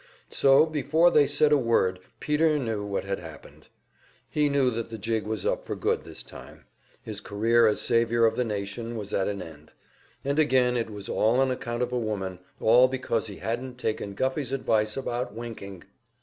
[0.31, 3.67] So before they said a word Peter knew what had happened.
[4.27, 6.65] He knew that the jig was up for good this time;
[7.03, 9.73] his career as savior of the nation was at an end.
[10.25, 14.15] And again it was all on account of a woman all because he hadn't taken
[14.15, 15.83] Guffey's advice about winking!